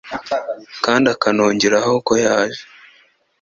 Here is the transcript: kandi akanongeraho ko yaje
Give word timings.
kandi 0.83 1.05
akanongeraho 1.15 1.93
ko 2.07 2.13
yaje 2.25 2.63